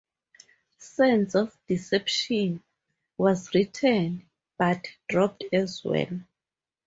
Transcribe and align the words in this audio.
"Sands 0.79 1.35
of 1.35 1.55
Deception" 1.67 2.63
was 3.19 3.53
written, 3.53 4.25
but 4.57 4.87
dropped 5.07 5.43
as 5.53 5.83
well. 5.85 6.21